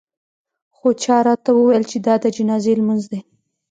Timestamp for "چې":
1.91-1.97